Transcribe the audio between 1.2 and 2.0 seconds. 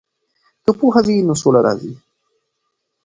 نو سوله راځي.